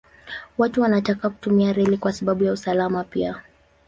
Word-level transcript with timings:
Watu 0.57 0.81
wanataka 0.81 1.29
kutumia 1.29 1.73
reli 1.73 1.97
kwa 1.97 2.13
sababu 2.13 2.43
ya 2.43 2.51
usalama 2.51 3.03
pia. 3.03 3.41